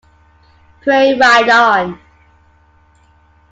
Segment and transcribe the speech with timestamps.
[0.81, 1.99] Pray ride on!